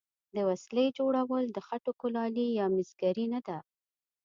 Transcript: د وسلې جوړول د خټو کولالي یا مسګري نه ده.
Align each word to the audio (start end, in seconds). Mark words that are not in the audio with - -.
د 0.35 0.37
وسلې 0.49 0.85
جوړول 0.97 1.43
د 1.51 1.57
خټو 1.67 1.91
کولالي 2.01 2.47
یا 2.59 2.65
مسګري 2.75 3.25
نه 3.33 3.39
ده. 3.47 3.57